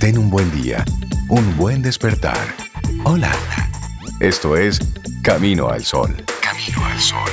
Ten 0.00 0.16
un 0.16 0.30
buen 0.30 0.50
día, 0.50 0.82
un 1.28 1.58
buen 1.58 1.82
despertar. 1.82 2.56
Hola. 3.04 3.30
Esto 4.18 4.56
es 4.56 4.80
Camino 5.22 5.68
al 5.68 5.84
Sol. 5.84 6.16
Camino 6.40 6.86
al 6.86 6.98
Sol. 6.98 7.30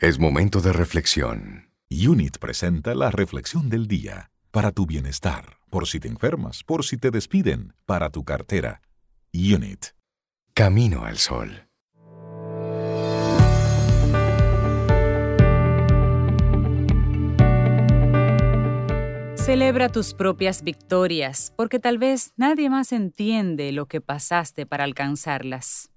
Es 0.00 0.18
momento 0.18 0.60
de 0.60 0.74
reflexión. 0.74 1.70
Unit 1.90 2.36
presenta 2.36 2.94
la 2.94 3.10
reflexión 3.10 3.70
del 3.70 3.88
día. 3.88 4.30
Para 4.50 4.70
tu 4.70 4.84
bienestar, 4.84 5.56
por 5.70 5.88
si 5.88 5.98
te 5.98 6.08
enfermas, 6.08 6.62
por 6.62 6.84
si 6.84 6.98
te 6.98 7.10
despiden, 7.10 7.72
para 7.86 8.10
tu 8.10 8.24
cartera. 8.24 8.82
Unit. 9.32 9.86
Camino 10.52 11.06
al 11.06 11.16
Sol. 11.16 11.71
Celebra 19.44 19.88
tus 19.88 20.14
propias 20.14 20.62
victorias, 20.62 21.52
porque 21.56 21.80
tal 21.80 21.98
vez 21.98 22.32
nadie 22.36 22.70
más 22.70 22.92
entiende 22.92 23.72
lo 23.72 23.86
que 23.86 24.00
pasaste 24.00 24.66
para 24.66 24.84
alcanzarlas. 24.84 25.90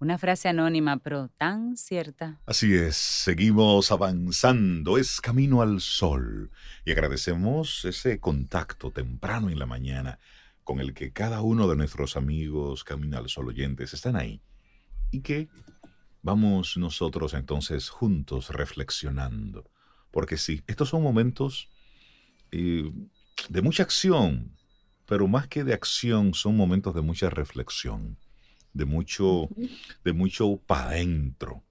Una 0.00 0.18
frase 0.18 0.48
anónima, 0.48 0.96
pero 0.96 1.28
tan 1.28 1.76
cierta. 1.76 2.40
Así 2.46 2.74
es, 2.74 2.96
seguimos 2.96 3.92
avanzando, 3.92 4.98
es 4.98 5.20
camino 5.20 5.62
al 5.62 5.80
sol. 5.80 6.50
Y 6.84 6.90
agradecemos 6.90 7.84
ese 7.84 8.18
contacto 8.18 8.90
temprano 8.90 9.50
en 9.50 9.60
la 9.60 9.66
mañana 9.66 10.18
con 10.64 10.80
el 10.80 10.92
que 10.92 11.12
cada 11.12 11.42
uno 11.42 11.68
de 11.68 11.76
nuestros 11.76 12.16
amigos 12.16 12.82
Camino 12.82 13.18
al 13.18 13.28
Sol 13.28 13.46
oyentes 13.46 13.94
están 13.94 14.16
ahí. 14.16 14.42
Y 15.12 15.20
que 15.20 15.48
vamos 16.22 16.76
nosotros 16.76 17.34
entonces 17.34 17.88
juntos 17.88 18.50
reflexionando. 18.50 19.70
Porque 20.10 20.36
sí, 20.36 20.64
estos 20.66 20.88
son 20.88 21.04
momentos 21.04 21.68
de 22.50 23.62
mucha 23.62 23.82
acción, 23.82 24.52
pero 25.06 25.26
más 25.26 25.48
que 25.48 25.64
de 25.64 25.74
acción 25.74 26.34
son 26.34 26.56
momentos 26.56 26.94
de 26.94 27.00
mucha 27.00 27.30
reflexión, 27.30 28.16
de 28.72 28.84
mucho, 28.84 29.48
de 30.04 30.12
mucho 30.12 30.56
para 30.66 30.90
adentro, 30.90 31.64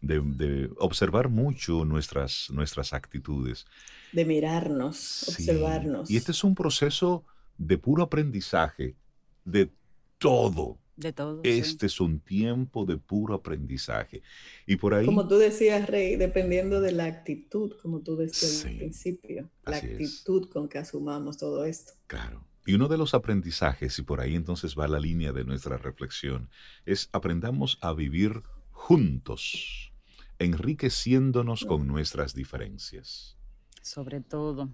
de, 0.00 0.70
observar 0.78 1.28
mucho 1.28 1.84
nuestras, 1.84 2.48
nuestras 2.50 2.92
actitudes. 2.92 3.66
De 4.12 4.24
mirarnos, 4.24 5.28
observarnos. 5.28 6.10
Y 6.10 6.16
este 6.16 6.32
es 6.32 6.44
un 6.44 6.54
proceso 6.54 7.24
de 7.58 7.78
puro 7.78 8.02
aprendizaje 8.02 8.96
de 9.44 9.70
todo, 10.18 10.78
de 10.96 11.12
todo. 11.12 11.40
Este 11.42 11.86
es 11.86 12.00
un 12.00 12.20
tiempo 12.20 12.84
de 12.84 12.96
puro 12.96 13.34
aprendizaje. 13.34 14.22
Y 14.66 14.76
por 14.76 14.94
ahí. 14.94 15.06
Como 15.06 15.26
tú 15.26 15.36
decías, 15.36 15.88
Rey, 15.88 16.16
dependiendo 16.16 16.80
de 16.80 16.92
la 16.92 17.06
actitud, 17.06 17.72
como 17.82 18.00
tú 18.00 18.16
decías 18.16 18.64
al 18.64 18.76
principio, 18.76 19.50
la 19.64 19.76
actitud 19.76 20.48
con 20.48 20.68
que 20.68 20.78
asumamos 20.78 21.36
todo 21.38 21.64
esto. 21.64 21.92
Claro. 22.06 22.44
Y 22.66 22.74
uno 22.74 22.88
de 22.88 22.96
los 22.96 23.12
aprendizajes, 23.12 23.98
y 23.98 24.02
por 24.02 24.20
ahí 24.20 24.34
entonces 24.34 24.74
va 24.78 24.88
la 24.88 24.98
línea 24.98 25.32
de 25.32 25.44
nuestra 25.44 25.76
reflexión, 25.76 26.48
es 26.86 27.10
aprendamos 27.12 27.78
a 27.82 27.92
vivir 27.92 28.42
juntos, 28.70 29.92
enriqueciéndonos 30.38 31.64
con 31.66 31.86
nuestras 31.86 32.34
diferencias. 32.34 33.36
Sobre 33.82 34.22
todo. 34.22 34.70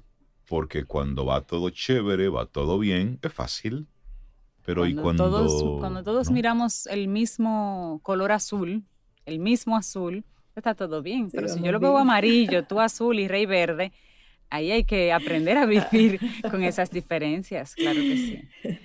Porque 0.46 0.84
cuando 0.84 1.24
va 1.24 1.40
todo 1.40 1.70
chévere, 1.70 2.28
va 2.28 2.46
todo 2.46 2.78
bien, 2.78 3.18
es 3.22 3.32
fácil 3.32 3.88
pero 4.70 4.82
cuando, 4.82 5.00
y 5.00 5.02
cuando 5.02 5.30
todos, 5.30 5.78
cuando 5.80 6.04
todos 6.04 6.30
miramos 6.30 6.86
el 6.86 7.08
mismo 7.08 8.00
color 8.02 8.30
azul, 8.32 8.84
el 9.26 9.38
mismo 9.40 9.76
azul, 9.76 10.24
está 10.54 10.74
todo 10.74 11.02
bien. 11.02 11.30
pero 11.30 11.48
si 11.48 11.60
yo 11.60 11.72
lo 11.72 11.80
veo 11.80 11.98
amarillo, 11.98 12.64
tú 12.64 12.80
azul 12.80 13.18
y 13.18 13.26
rey 13.26 13.46
verde, 13.46 13.92
ahí 14.48 14.70
hay 14.70 14.84
que 14.84 15.12
aprender 15.12 15.56
a 15.56 15.66
vivir 15.66 16.20
con 16.50 16.62
esas 16.62 16.90
diferencias, 16.90 17.74
claro 17.74 18.00
que 18.00 18.16
sí. 18.16 18.78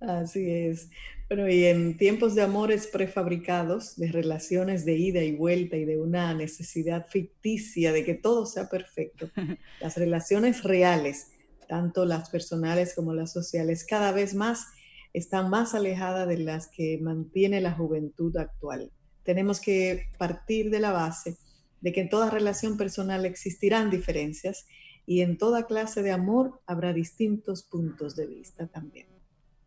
Así 0.00 0.48
es. 0.48 0.90
Bueno, 1.28 1.48
y 1.48 1.64
en 1.64 1.96
tiempos 1.96 2.34
de 2.34 2.42
amores 2.42 2.86
prefabricados, 2.86 3.96
de 3.96 4.12
relaciones 4.12 4.84
de 4.84 4.96
ida 4.96 5.22
y 5.22 5.32
vuelta 5.32 5.76
y 5.76 5.84
de 5.84 5.98
una 5.98 6.32
necesidad 6.32 7.06
ficticia 7.08 7.92
de 7.92 8.04
que 8.04 8.14
todo 8.14 8.46
sea 8.46 8.68
perfecto, 8.68 9.28
las 9.80 9.96
relaciones 9.96 10.62
reales, 10.62 11.32
tanto 11.68 12.04
las 12.04 12.30
personales 12.30 12.94
como 12.94 13.12
las 13.12 13.32
sociales, 13.32 13.84
cada 13.84 14.12
vez 14.12 14.34
más 14.34 14.68
están 15.12 15.50
más 15.50 15.74
alejadas 15.74 16.28
de 16.28 16.38
las 16.38 16.68
que 16.68 16.98
mantiene 17.00 17.60
la 17.60 17.72
juventud 17.72 18.36
actual. 18.36 18.90
Tenemos 19.22 19.60
que 19.60 20.06
partir 20.18 20.70
de 20.70 20.80
la 20.80 20.92
base 20.92 21.36
de 21.80 21.92
que 21.92 22.00
en 22.00 22.08
toda 22.08 22.30
relación 22.30 22.76
personal 22.76 23.24
existirán 23.24 23.90
diferencias 23.90 24.66
y 25.06 25.22
en 25.22 25.38
toda 25.38 25.66
clase 25.66 26.02
de 26.02 26.12
amor 26.12 26.60
habrá 26.66 26.92
distintos 26.92 27.62
puntos 27.62 28.16
de 28.16 28.26
vista 28.26 28.66
también. 28.66 29.06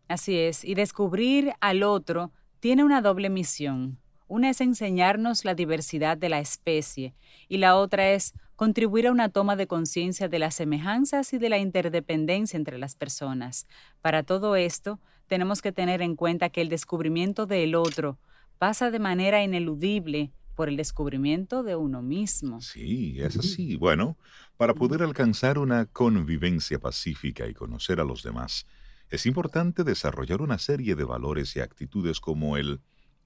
Así 0.07 0.37
es, 0.37 0.63
y 0.63 0.75
descubrir 0.75 1.53
al 1.61 1.83
otro 1.83 2.31
tiene 2.59 2.83
una 2.83 3.01
doble 3.01 3.29
misión. 3.29 3.97
Una 4.27 4.49
es 4.49 4.61
enseñarnos 4.61 5.43
la 5.45 5.55
diversidad 5.55 6.17
de 6.17 6.29
la 6.29 6.39
especie 6.39 7.15
y 7.47 7.57
la 7.57 7.75
otra 7.75 8.11
es 8.11 8.33
contribuir 8.61 9.07
a 9.07 9.11
una 9.11 9.29
toma 9.29 9.55
de 9.55 9.65
conciencia 9.65 10.29
de 10.29 10.37
las 10.37 10.53
semejanzas 10.53 11.33
y 11.33 11.39
de 11.39 11.49
la 11.49 11.57
interdependencia 11.57 12.57
entre 12.57 12.77
las 12.77 12.93
personas. 12.93 13.65
Para 14.03 14.21
todo 14.21 14.55
esto, 14.55 14.99
tenemos 15.25 15.63
que 15.63 15.71
tener 15.71 16.03
en 16.03 16.15
cuenta 16.15 16.49
que 16.49 16.61
el 16.61 16.69
descubrimiento 16.69 17.47
del 17.47 17.73
otro 17.73 18.19
pasa 18.59 18.91
de 18.91 18.99
manera 18.99 19.43
ineludible 19.43 20.31
por 20.53 20.69
el 20.69 20.77
descubrimiento 20.77 21.63
de 21.63 21.75
uno 21.75 22.03
mismo. 22.03 22.61
Sí, 22.61 23.19
es 23.19 23.35
así. 23.35 23.77
Bueno, 23.77 24.15
para 24.57 24.75
poder 24.75 25.01
alcanzar 25.01 25.57
una 25.57 25.87
convivencia 25.87 26.77
pacífica 26.77 27.47
y 27.47 27.55
conocer 27.55 27.99
a 27.99 28.03
los 28.03 28.21
demás, 28.21 28.67
es 29.09 29.25
importante 29.25 29.83
desarrollar 29.83 30.39
una 30.39 30.59
serie 30.59 30.93
de 30.93 31.03
valores 31.03 31.55
y 31.55 31.61
actitudes 31.61 32.19
como 32.19 32.57
el 32.57 32.79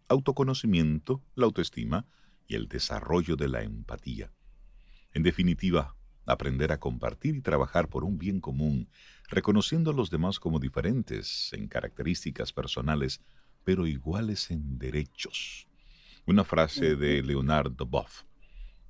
autoconocimiento, 0.08 1.22
la 1.36 1.46
autoestima 1.46 2.06
y 2.48 2.56
el 2.56 2.70
desarrollo 2.70 3.36
de 3.36 3.50
la 3.50 3.64
empatía. 3.64 4.32
En 5.16 5.24
definitiva, 5.24 5.96
aprender 6.26 6.74
a 6.74 6.80
compartir 6.80 7.36
y 7.38 7.42
trabajar 7.42 7.88
por 7.88 8.04
un 8.04 8.18
bien 8.18 8.42
común, 8.42 8.90
reconociendo 9.30 9.92
a 9.92 9.94
los 9.94 10.10
demás 10.10 10.40
como 10.40 10.60
diferentes 10.60 11.52
en 11.54 11.70
características 11.70 12.52
personales, 12.52 13.22
pero 13.64 13.88
iguales 13.88 14.52
en 14.52 14.78
derechos. 14.78 15.68
Una 16.26 16.44
frase 16.44 16.98
de 16.98 17.24
Leonardo 17.24 17.86
Boff. 17.86 18.24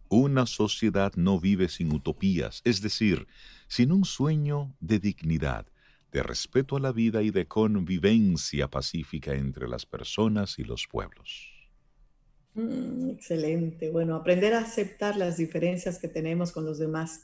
Una 0.09 0.47
sociedad 0.47 1.13
no 1.15 1.39
vive 1.39 1.69
sin 1.69 1.93
utopías, 1.93 2.61
es 2.63 2.81
decir, 2.81 3.27
sin 3.67 3.91
un 3.91 4.03
sueño 4.03 4.73
de 4.79 4.97
dignidad, 4.97 5.67
de 6.11 6.23
respeto 6.23 6.75
a 6.75 6.79
la 6.79 6.91
vida 6.91 7.21
y 7.21 7.29
de 7.29 7.47
convivencia 7.47 8.67
pacífica 8.67 9.35
entre 9.35 9.67
las 9.67 9.85
personas 9.85 10.57
y 10.57 10.63
los 10.63 10.87
pueblos. 10.87 11.54
Mm, 12.55 13.09
excelente. 13.09 13.89
Bueno, 13.91 14.15
aprender 14.15 14.53
a 14.53 14.59
aceptar 14.59 15.17
las 15.17 15.37
diferencias 15.37 15.99
que 15.99 16.07
tenemos 16.07 16.51
con 16.51 16.65
los 16.65 16.79
demás, 16.79 17.23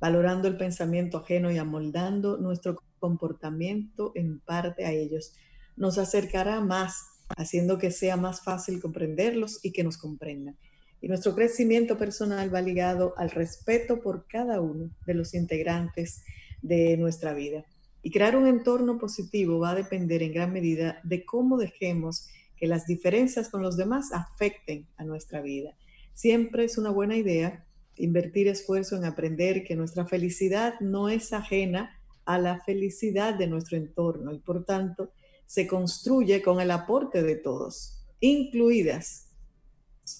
valorando 0.00 0.48
el 0.48 0.56
pensamiento 0.56 1.18
ajeno 1.18 1.50
y 1.50 1.58
amoldando 1.58 2.38
nuestro 2.38 2.80
comportamiento 3.00 4.12
en 4.14 4.38
parte 4.38 4.84
a 4.86 4.92
ellos, 4.92 5.34
nos 5.76 5.98
acercará 5.98 6.60
más, 6.60 7.04
haciendo 7.36 7.78
que 7.78 7.90
sea 7.90 8.16
más 8.16 8.42
fácil 8.42 8.80
comprenderlos 8.80 9.64
y 9.64 9.72
que 9.72 9.84
nos 9.84 9.98
comprendan. 9.98 10.56
Y 11.00 11.08
nuestro 11.08 11.34
crecimiento 11.34 11.96
personal 11.98 12.54
va 12.54 12.60
ligado 12.60 13.14
al 13.16 13.30
respeto 13.30 14.00
por 14.00 14.26
cada 14.28 14.60
uno 14.60 14.90
de 15.06 15.14
los 15.14 15.34
integrantes 15.34 16.22
de 16.62 16.96
nuestra 16.96 17.34
vida. 17.34 17.64
Y 18.02 18.10
crear 18.10 18.36
un 18.36 18.46
entorno 18.46 18.98
positivo 18.98 19.58
va 19.58 19.70
a 19.70 19.74
depender 19.74 20.22
en 20.22 20.32
gran 20.32 20.52
medida 20.52 21.00
de 21.02 21.24
cómo 21.24 21.56
dejemos 21.56 22.28
que 22.60 22.66
las 22.66 22.86
diferencias 22.86 23.48
con 23.48 23.62
los 23.62 23.78
demás 23.78 24.12
afecten 24.12 24.86
a 24.98 25.04
nuestra 25.04 25.40
vida. 25.40 25.74
Siempre 26.12 26.64
es 26.64 26.76
una 26.76 26.90
buena 26.90 27.16
idea 27.16 27.64
invertir 27.96 28.48
esfuerzo 28.48 28.96
en 28.96 29.06
aprender 29.06 29.64
que 29.64 29.76
nuestra 29.76 30.06
felicidad 30.06 30.74
no 30.80 31.08
es 31.08 31.32
ajena 31.32 31.98
a 32.26 32.38
la 32.38 32.60
felicidad 32.60 33.34
de 33.34 33.46
nuestro 33.46 33.78
entorno 33.78 34.32
y 34.32 34.38
por 34.38 34.64
tanto 34.64 35.10
se 35.46 35.66
construye 35.66 36.42
con 36.42 36.60
el 36.60 36.70
aporte 36.70 37.22
de 37.22 37.36
todos, 37.36 38.04
incluidas 38.20 39.26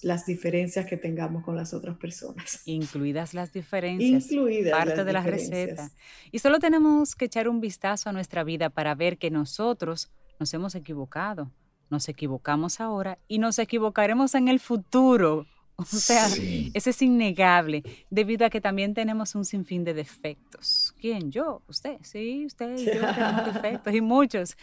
las 0.01 0.25
diferencias 0.25 0.85
que 0.85 0.97
tengamos 0.97 1.43
con 1.43 1.55
las 1.55 1.73
otras 1.73 1.97
personas. 1.97 2.61
Incluidas 2.65 3.33
las 3.33 3.53
diferencias. 3.53 4.31
Incluidas 4.31 4.71
parte 4.71 5.03
de 5.03 5.13
la 5.13 5.21
receta. 5.21 5.91
Y 6.31 6.39
solo 6.39 6.59
tenemos 6.59 7.15
que 7.15 7.25
echar 7.25 7.47
un 7.49 7.59
vistazo 7.59 8.09
a 8.09 8.13
nuestra 8.13 8.43
vida 8.43 8.69
para 8.69 8.95
ver 8.95 9.17
que 9.17 9.29
nosotros 9.29 10.11
nos 10.39 10.53
hemos 10.53 10.75
equivocado 10.75 11.51
nos 11.91 12.09
equivocamos 12.09 12.79
ahora 12.79 13.19
y 13.27 13.39
nos 13.39 13.59
equivocaremos 13.59 14.33
en 14.35 14.47
el 14.47 14.59
futuro. 14.59 15.45
O 15.77 15.85
sea, 15.85 16.27
eso 16.73 16.89
es 16.91 17.01
innegable, 17.01 17.81
debido 18.11 18.45
a 18.45 18.51
que 18.51 18.61
también 18.61 18.93
tenemos 18.93 19.33
un 19.33 19.45
sinfín 19.45 19.83
de 19.83 19.95
defectos. 19.95 20.93
¿Quién? 20.99 21.31
Yo, 21.31 21.63
usted, 21.67 21.97
sí, 22.03 22.45
usted 22.45 22.77
y 22.77 22.85
yo 22.85 23.13
tenemos 23.15 23.45
defectos 23.53 23.93
y 23.93 24.01
muchos. 24.01 24.57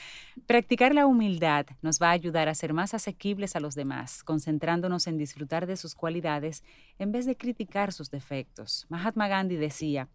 Practicar 0.47 0.95
la 0.95 1.07
humildad 1.07 1.67
nos 1.83 2.01
va 2.01 2.11
a 2.11 2.13
ayudar 2.13 2.49
a 2.49 2.55
ser 2.55 2.73
más 2.73 2.95
asequibles 2.95 3.57
a 3.57 3.61
los 3.61 3.75
demás, 3.75 4.23
concentrándonos 4.23 5.09
en 5.09 5.19
disfrutar 5.19 5.67
de 5.67 5.77
sus 5.77 5.97
cualidades 5.97 6.63
en 7.01 7.11
vez 7.11 7.27
de 7.27 7.37
criticar 7.37 7.93
sus 7.93 8.11
defectos. 8.11 8.87
Mahatma 8.89 9.27
Gandhi 9.27 9.57
decía, 9.57 10.09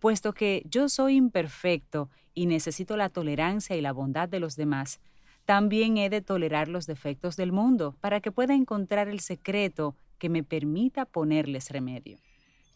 puesto 0.00 0.32
que 0.32 0.64
yo 0.68 0.88
soy 0.88 1.14
imperfecto 1.16 2.10
y 2.34 2.46
necesito 2.46 2.96
la 2.96 3.10
tolerancia 3.10 3.76
y 3.76 3.80
la 3.80 3.92
bondad 3.92 4.28
de 4.28 4.40
los 4.40 4.56
demás, 4.56 5.00
también 5.44 5.98
he 5.98 6.10
de 6.10 6.20
tolerar 6.20 6.68
los 6.68 6.86
defectos 6.86 7.36
del 7.36 7.52
mundo 7.52 7.96
para 8.00 8.20
que 8.20 8.32
pueda 8.32 8.54
encontrar 8.54 9.08
el 9.08 9.20
secreto 9.20 9.96
que 10.18 10.28
me 10.28 10.42
permita 10.42 11.04
ponerles 11.04 11.70
remedio. 11.70 12.18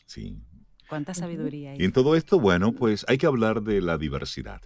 Sí. 0.07 0.37
Cuánta 0.89 1.15
sabiduría 1.15 1.73
hay. 1.73 1.79
Y 1.81 1.85
en 1.85 1.93
todo 1.93 2.17
esto, 2.17 2.39
bueno, 2.39 2.73
pues 2.73 3.05
hay 3.09 3.19
que 3.19 3.27
hablar 3.27 3.63
de 3.63 3.81
la 3.81 3.99
diversidad. 3.99 4.63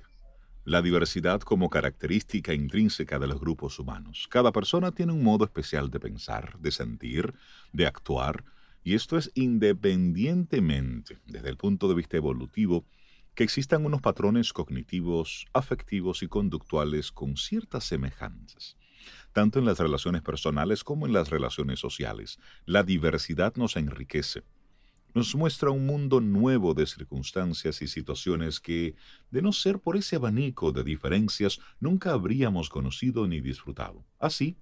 La 0.65 0.83
diversidad 0.83 1.41
como 1.41 1.71
característica 1.71 2.53
intrínseca 2.53 3.19
de 3.19 3.27
los 3.27 3.41
grupos 3.41 3.79
humanos. 3.79 4.29
Cada 4.31 4.53
persona 4.53 4.93
tiene 4.93 5.13
un 5.13 5.23
modo 5.23 5.45
especial 5.45 5.91
de 5.91 6.01
pensar, 6.01 6.59
de 6.59 6.71
sentir, 6.71 7.35
de 7.73 7.87
actuar, 7.87 8.45
y 8.83 8.95
esto 8.95 9.19
es 9.19 9.31
independientemente, 9.35 11.19
desde 11.27 11.51
el 11.51 11.57
punto 11.57 11.89
de 11.89 11.95
vista 11.95 12.17
evolutivo, 12.17 12.85
que 13.41 13.45
existan 13.45 13.87
unos 13.87 14.03
patrones 14.03 14.53
cognitivos, 14.53 15.47
afectivos 15.55 16.23
y 16.23 16.29
conductuales 16.29 17.11
con 17.11 17.39
ciertas 17.39 17.85
semejanzas. 17.85 18.77
Tanto 19.33 19.59
en 19.59 19.65
las 19.65 19.79
relaciones 19.79 20.21
personales 20.21 20.85
como 20.85 21.07
en 21.07 21.15
las 21.15 21.31
relaciones 21.31 21.79
sociales, 21.79 22.39
la 22.67 22.83
diversidad 22.83 23.55
nos 23.57 23.79
enriquece. 23.79 24.43
Nos 25.15 25.35
muestra 25.35 25.71
un 25.71 25.87
mundo 25.87 26.21
nuevo 26.21 26.75
de 26.75 26.85
circunstancias 26.85 27.81
y 27.81 27.89
situaciones 27.89 28.61
que, 28.61 28.95
de 29.31 29.41
no 29.41 29.55
ser 29.55 29.79
por 29.79 29.97
ese 29.97 30.17
abanico 30.17 30.71
de 30.71 30.85
diferencias, 30.85 31.61
nunca 31.81 32.13
habríamos 32.13 32.69
conocido 32.69 33.27
ni 33.27 33.41
disfrutado. 33.41 34.05
Así, 34.19 34.59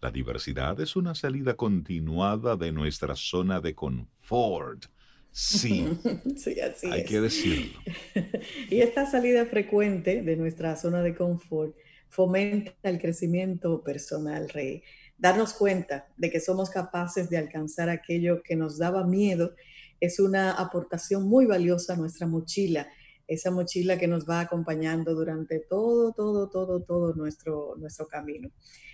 la 0.00 0.10
diversidad 0.10 0.80
es 0.80 0.96
una 0.96 1.14
salida 1.14 1.56
continuada 1.56 2.56
de 2.56 2.72
nuestra 2.72 3.16
zona 3.16 3.60
de 3.60 3.74
confort, 3.74 4.86
Sí, 5.30 5.86
sí 6.36 6.60
así 6.60 6.90
hay 6.90 7.04
que 7.04 7.20
decirlo. 7.20 7.80
y 8.70 8.80
esta 8.80 9.06
salida 9.10 9.46
frecuente 9.46 10.22
de 10.22 10.36
nuestra 10.36 10.76
zona 10.76 11.02
de 11.02 11.14
confort 11.14 11.76
fomenta 12.08 12.72
el 12.82 12.98
crecimiento 13.00 13.82
personal, 13.82 14.48
Rey. 14.48 14.82
Darnos 15.16 15.52
cuenta 15.54 16.08
de 16.16 16.30
que 16.30 16.40
somos 16.40 16.70
capaces 16.70 17.28
de 17.28 17.38
alcanzar 17.38 17.88
aquello 17.88 18.42
que 18.42 18.56
nos 18.56 18.78
daba 18.78 19.04
miedo 19.04 19.54
es 20.00 20.20
una 20.20 20.52
aportación 20.52 21.28
muy 21.28 21.46
valiosa 21.46 21.94
a 21.94 21.96
nuestra 21.96 22.26
mochila, 22.26 22.88
esa 23.26 23.50
mochila 23.50 23.98
que 23.98 24.06
nos 24.06 24.28
va 24.28 24.40
acompañando 24.40 25.14
durante 25.14 25.60
todo, 25.60 26.12
todo, 26.12 26.48
todo, 26.48 26.82
todo 26.82 27.14
nuestro, 27.14 27.74
nuestro 27.78 28.06
camino. 28.06 28.50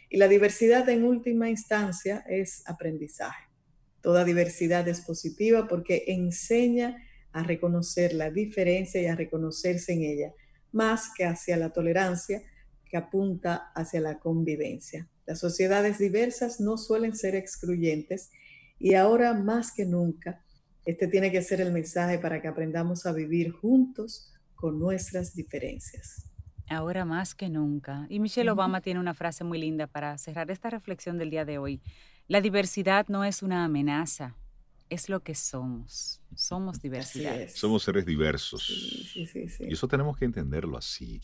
Y 0.08 0.16
la 0.16 0.28
diversidad 0.28 0.88
en 0.88 1.04
última 1.04 1.50
instancia 1.50 2.24
es 2.28 2.62
aprendizaje. 2.66 3.43
Toda 4.04 4.22
diversidad 4.22 4.86
es 4.86 5.00
positiva 5.00 5.66
porque 5.66 6.04
enseña 6.08 7.02
a 7.32 7.42
reconocer 7.42 8.12
la 8.12 8.30
diferencia 8.30 9.00
y 9.00 9.06
a 9.06 9.16
reconocerse 9.16 9.94
en 9.94 10.02
ella, 10.02 10.34
más 10.72 11.10
que 11.16 11.24
hacia 11.24 11.56
la 11.56 11.70
tolerancia 11.70 12.42
que 12.84 12.98
apunta 12.98 13.72
hacia 13.74 14.02
la 14.02 14.18
convivencia. 14.18 15.08
Las 15.24 15.38
sociedades 15.38 15.96
diversas 15.96 16.60
no 16.60 16.76
suelen 16.76 17.16
ser 17.16 17.34
excluyentes 17.34 18.30
y 18.78 18.92
ahora 18.92 19.32
más 19.32 19.72
que 19.72 19.86
nunca, 19.86 20.44
este 20.84 21.08
tiene 21.08 21.32
que 21.32 21.40
ser 21.40 21.62
el 21.62 21.72
mensaje 21.72 22.18
para 22.18 22.42
que 22.42 22.48
aprendamos 22.48 23.06
a 23.06 23.12
vivir 23.12 23.52
juntos 23.52 24.34
con 24.54 24.78
nuestras 24.78 25.34
diferencias. 25.34 26.28
Ahora 26.68 27.06
más 27.06 27.34
que 27.34 27.48
nunca. 27.48 28.06
Y 28.10 28.20
Michelle 28.20 28.50
Obama 28.50 28.82
tiene 28.82 29.00
una 29.00 29.14
frase 29.14 29.44
muy 29.44 29.58
linda 29.58 29.86
para 29.86 30.18
cerrar 30.18 30.50
esta 30.50 30.68
reflexión 30.68 31.16
del 31.16 31.30
día 31.30 31.46
de 31.46 31.56
hoy. 31.56 31.80
La 32.26 32.40
diversidad 32.40 33.06
no 33.08 33.24
es 33.24 33.42
una 33.42 33.64
amenaza, 33.64 34.34
es 34.88 35.10
lo 35.10 35.20
que 35.20 35.34
somos. 35.34 36.22
Somos 36.34 36.80
diversidad. 36.80 37.48
Somos 37.54 37.82
seres 37.82 38.06
diversos. 38.06 38.66
Sí, 38.66 39.26
sí, 39.26 39.48
sí, 39.48 39.64
y 39.68 39.74
eso 39.74 39.88
tenemos 39.88 40.16
que 40.16 40.24
entenderlo 40.24 40.78
así. 40.78 41.20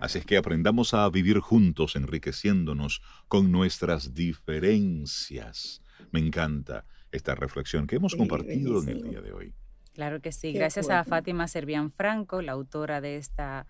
Así 0.00 0.18
es 0.18 0.26
que 0.26 0.36
aprendamos 0.36 0.92
a 0.92 1.08
vivir 1.08 1.38
juntos, 1.38 1.96
enriqueciéndonos 1.96 3.00
con 3.28 3.50
nuestras 3.50 4.12
diferencias. 4.12 5.82
Me 6.10 6.20
encanta 6.20 6.84
esta 7.12 7.34
reflexión 7.34 7.86
que 7.86 7.96
hemos 7.96 8.14
compartido 8.14 8.82
en 8.82 8.88
el 8.88 9.02
día 9.02 9.20
de 9.20 9.32
hoy. 9.32 9.54
Claro 9.94 10.20
que 10.20 10.32
sí. 10.32 10.52
Gracias 10.52 10.90
a 10.90 11.04
Fátima 11.04 11.48
Servián 11.48 11.90
Franco, 11.90 12.42
la 12.42 12.52
autora 12.52 13.00
de 13.00 13.16
esta 13.16 13.66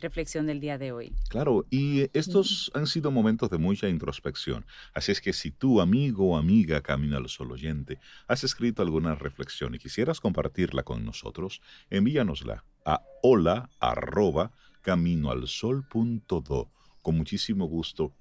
reflexión 0.00 0.46
del 0.46 0.60
día 0.60 0.78
de 0.78 0.92
hoy. 0.92 1.12
Claro, 1.28 1.66
y 1.70 2.08
estos 2.16 2.70
han 2.74 2.86
sido 2.86 3.10
momentos 3.10 3.50
de 3.50 3.58
mucha 3.58 3.88
introspección. 3.88 4.66
Así 4.92 5.12
es 5.12 5.20
que 5.20 5.32
si 5.32 5.50
tú, 5.50 5.80
amigo 5.80 6.30
o 6.30 6.36
amiga 6.36 6.80
Camino 6.80 7.16
al 7.16 7.28
Sol 7.28 7.52
oyente, 7.52 7.98
has 8.26 8.44
escrito 8.44 8.82
alguna 8.82 9.14
reflexión 9.14 9.74
y 9.74 9.78
quisieras 9.78 10.20
compartirla 10.20 10.82
con 10.82 11.04
nosotros, 11.04 11.60
envíanosla 11.90 12.64
a 12.84 13.02
hola 13.22 13.70
arroba 13.80 14.52
caminoalsol.do. 14.82 16.70
Con 17.02 17.16
muchísimo 17.16 17.66
gusto, 17.66 18.12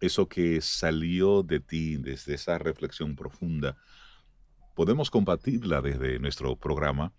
eso 0.00 0.28
que 0.28 0.60
salió 0.60 1.42
de 1.42 1.60
ti 1.60 1.96
desde 1.96 2.34
esa 2.34 2.58
reflexión 2.58 3.16
profunda, 3.16 3.76
podemos 4.74 5.10
compartirla 5.10 5.80
desde 5.80 6.18
nuestro 6.18 6.56
programa 6.56 7.12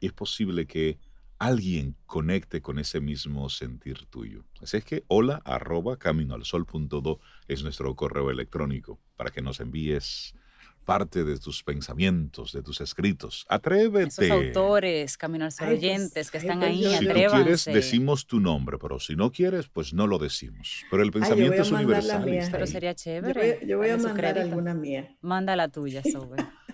y 0.00 0.06
es 0.06 0.12
posible 0.12 0.66
que 0.66 0.98
alguien 1.38 1.96
conecte 2.06 2.62
con 2.62 2.78
ese 2.78 3.00
mismo 3.00 3.48
sentir 3.48 4.06
tuyo. 4.06 4.44
Así 4.62 4.78
es 4.78 4.84
que 4.84 5.04
hola 5.08 5.42
arroba 5.44 5.98
caminoalsol.do 5.98 7.20
es 7.48 7.62
nuestro 7.62 7.94
correo 7.94 8.30
electrónico 8.30 8.98
para 9.16 9.30
que 9.30 9.42
nos 9.42 9.60
envíes 9.60 10.34
parte 10.86 11.24
de 11.24 11.36
tus 11.38 11.64
pensamientos, 11.64 12.52
de 12.52 12.62
tus 12.62 12.80
escritos. 12.80 13.44
Atrévete. 13.48 14.08
Esos 14.08 14.30
autores, 14.30 15.18
Camino 15.18 15.44
al 15.44 15.52
Sol 15.52 15.66
pues, 15.66 15.78
oyentes 15.78 16.30
que 16.30 16.38
están 16.38 16.62
ahí, 16.62 16.84
Si 16.96 17.06
quieres, 17.06 17.64
decimos 17.64 18.26
tu 18.26 18.40
nombre, 18.40 18.78
pero 18.78 19.00
si 19.00 19.16
no 19.16 19.32
quieres, 19.32 19.68
pues 19.68 19.92
no 19.92 20.06
lo 20.06 20.18
decimos. 20.18 20.84
Pero 20.90 21.02
el 21.02 21.10
pensamiento 21.10 21.60
es 21.60 21.72
universal. 21.72 22.24
Pero 22.24 22.66
sería 22.66 22.94
chévere. 22.94 23.60
Yo 23.66 23.78
voy, 23.78 23.90
a 23.90 23.96
mandar 23.96 24.38
alguna 24.38 24.74
mía. 24.74 25.16
Manda 25.20 25.56
la 25.56 25.68
tuya, 25.68 26.02
Sobe. 26.02 26.36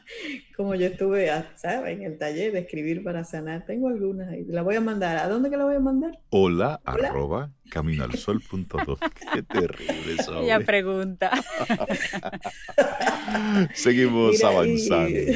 como 0.56 0.74
yo 0.74 0.86
estuve, 0.86 1.30
ah, 1.30 1.52
¿sabes? 1.56 1.98
En 1.98 2.04
el 2.04 2.18
taller 2.18 2.52
de 2.52 2.60
escribir 2.60 3.02
para 3.02 3.24
sanar. 3.24 3.64
Tengo 3.66 3.88
algunas 3.88 4.28
ahí. 4.28 4.44
La 4.44 4.62
voy 4.62 4.76
a 4.76 4.80
mandar. 4.80 5.16
¿A 5.16 5.28
dónde 5.28 5.50
que 5.50 5.56
la 5.56 5.64
voy 5.64 5.74
a 5.74 5.80
mandar? 5.80 6.18
Hola, 6.30 6.80
arroba 6.84 7.50
caminoalsol.do. 7.70 8.98
Qué 9.32 9.42
terrible 9.42 10.14
eso. 10.18 10.42
Ella 10.42 10.60
pregunta. 10.60 11.30
Seguimos 13.74 14.42
avanzando. 14.44 15.18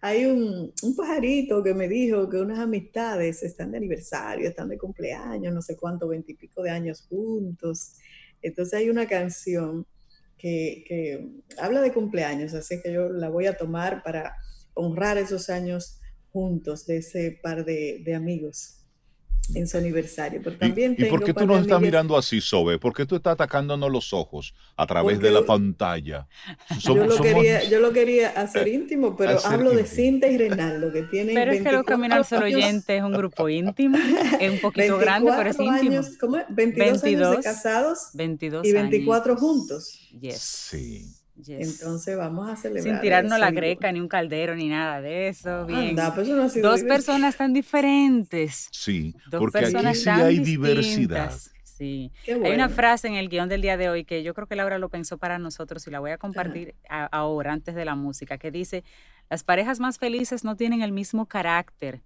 hay 0.00 0.24
un, 0.24 0.72
un, 0.82 0.96
pajarito 0.96 1.62
que 1.62 1.74
me 1.74 1.88
dijo 1.88 2.28
que 2.28 2.38
unas 2.38 2.60
amistades 2.60 3.42
están 3.42 3.72
de 3.72 3.78
aniversario, 3.78 4.48
están 4.48 4.68
de 4.68 4.78
cumpleaños, 4.78 5.52
no 5.52 5.62
sé 5.62 5.76
cuánto, 5.76 6.08
veintipico 6.08 6.62
de 6.62 6.70
años 6.70 7.06
juntos. 7.08 7.94
Entonces 8.40 8.74
hay 8.74 8.88
una 8.88 9.06
canción 9.06 9.84
que, 10.40 11.42
habla 11.58 11.80
de 11.80 11.92
cumpleaños, 11.92 12.54
así 12.54 12.80
que 12.82 12.92
yo 12.92 13.08
la 13.08 13.28
voy 13.28 13.46
a 13.46 13.56
tomar 13.56 14.02
para 14.02 14.36
honrar 14.74 15.18
esos 15.18 15.50
años 15.50 16.00
juntos 16.32 16.86
de 16.86 16.98
ese 16.98 17.38
par 17.42 17.64
de, 17.64 18.02
de 18.04 18.14
amigos 18.14 18.79
en 19.54 19.66
su 19.66 19.76
aniversario. 19.76 20.40
Pero 20.42 20.56
también 20.56 20.94
¿Y, 20.96 21.04
por 21.04 21.24
qué 21.24 21.34
tú 21.34 21.46
nos 21.46 21.62
estás 21.62 21.80
mirando 21.80 22.16
así, 22.16 22.40
Sobe? 22.40 22.78
¿Por 22.78 22.94
qué 22.94 23.06
tú 23.06 23.16
estás 23.16 23.34
atacándonos 23.34 23.90
los 23.90 24.12
ojos 24.12 24.54
a 24.76 24.86
través 24.86 25.20
de 25.20 25.30
la 25.30 25.44
pantalla? 25.44 26.26
yo, 26.80 26.94
lo 26.94 27.20
quería, 27.20 27.64
yo, 27.64 27.80
lo 27.80 27.92
quería, 27.92 28.30
hacer 28.30 28.68
eh, 28.68 28.74
íntimo, 28.74 29.16
pero 29.16 29.38
hablo 29.44 29.70
de 29.70 29.84
Cinta 29.84 30.26
y 30.28 30.36
Renaldo, 30.36 30.92
que 30.92 31.02
tienen 31.02 31.34
Pero 31.34 31.52
es 31.52 31.62
que 31.62 31.72
los 31.72 31.84
Caminar 31.84 32.24
Solo 32.24 32.46
Oyente 32.46 32.96
es 32.96 33.02
un 33.02 33.12
grupo 33.12 33.48
íntimo, 33.48 33.98
es 34.38 34.50
un 34.50 34.58
poquito 34.60 34.98
grande, 34.98 35.32
pero 35.36 35.50
es 35.50 35.58
íntimo. 35.58 35.92
Años, 35.92 36.10
¿cómo 36.18 36.36
es? 36.36 36.44
22, 36.48 37.04
años 37.04 37.36
de 37.36 37.42
casados 37.42 38.10
22 38.14 38.66
y 38.66 38.72
24 38.72 39.36
juntos. 39.36 40.08
Yes. 40.20 40.40
Sí. 40.40 41.19
Entonces 41.48 42.16
vamos 42.16 42.48
a 42.48 42.56
celebrar. 42.56 42.84
Sin 42.84 43.00
tirarnos 43.00 43.38
la 43.38 43.50
greca, 43.50 43.92
ni 43.92 44.00
un 44.00 44.08
caldero, 44.08 44.54
ni 44.54 44.68
nada 44.68 45.00
de 45.00 45.28
eso. 45.28 45.66
Bien. 45.66 45.96
Pues 46.14 46.62
Dos 46.62 46.82
personas 46.82 47.36
tan 47.36 47.52
diferentes. 47.52 48.68
Sí, 48.70 49.14
porque 49.30 49.58
aquí 49.58 49.94
sí 49.94 50.08
hay 50.08 50.38
diversidad. 50.38 51.32
Sí. 51.64 52.12
Hay 52.26 52.52
una 52.52 52.68
frase 52.68 53.08
en 53.08 53.14
el 53.14 53.30
guion 53.30 53.48
del 53.48 53.62
día 53.62 53.78
de 53.78 53.88
hoy 53.88 54.04
que 54.04 54.22
yo 54.22 54.34
creo 54.34 54.46
que 54.46 54.54
Laura 54.54 54.78
lo 54.78 54.90
pensó 54.90 55.16
para 55.16 55.38
nosotros 55.38 55.86
y 55.86 55.90
la 55.90 55.98
voy 55.98 56.10
a 56.10 56.18
compartir 56.18 56.74
ahora, 56.88 57.52
antes 57.54 57.74
de 57.74 57.86
la 57.86 57.94
música, 57.94 58.36
que 58.36 58.50
dice, 58.50 58.84
las 59.30 59.44
parejas 59.44 59.80
más 59.80 59.98
felices 59.98 60.44
no 60.44 60.56
tienen 60.56 60.82
el 60.82 60.92
mismo 60.92 61.24
carácter, 61.24 62.02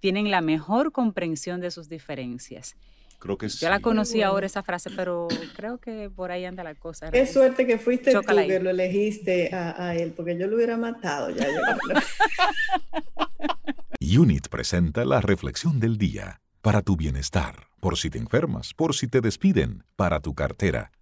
tienen 0.00 0.30
la 0.30 0.40
mejor 0.40 0.92
comprensión 0.92 1.60
de 1.60 1.70
sus 1.70 1.90
diferencias. 1.90 2.76
Creo 3.18 3.36
que 3.36 3.48
Yo 3.48 3.68
la 3.68 3.80
conocí 3.80 4.22
ahora 4.22 4.46
esa 4.46 4.62
frase, 4.62 4.90
pero 4.94 5.28
creo 5.56 5.78
que 5.78 6.08
por 6.08 6.30
ahí 6.30 6.44
anda 6.44 6.62
la 6.62 6.74
cosa. 6.74 7.08
Es 7.08 7.32
suerte 7.32 7.66
que 7.66 7.78
fuiste 7.78 8.12
tú 8.12 8.20
que 8.20 8.60
lo 8.60 8.70
elegiste 8.70 9.52
a, 9.52 9.94
él, 9.96 10.12
porque 10.12 10.38
yo 10.38 10.46
lo 10.46 10.56
hubiera 10.56 10.76
matado 10.76 11.30
ya. 11.30 11.46
Unit 14.18 14.48
presenta 14.48 15.04
la 15.04 15.20
reflexión 15.20 15.80
del 15.80 15.98
día 15.98 16.40
para 16.62 16.82
tu 16.82 16.96
bienestar, 16.96 17.66
por 17.80 17.98
si 17.98 18.10
te 18.10 18.18
enfermas, 18.18 18.74
por 18.74 18.94
si 18.94 19.08
te 19.08 19.20
despiden, 19.20 19.84
para 19.96 20.20
tu 20.20 20.34
cartera. 20.34 20.92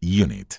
Unit 0.00 0.56